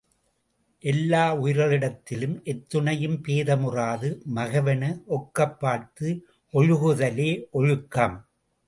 எல்லா 0.79 1.35
உயிர்களிடத்திலும் 1.35 2.33
எத்துணையும் 2.45 3.19
பேதமுறாது, 3.27 4.09
மகவென 4.35 5.03
ஒக்கப் 5.05 5.59
பார்த்து 5.59 6.25
ஒழுகுதலே 6.53 7.31
ஒழுக்கம். 7.51 8.17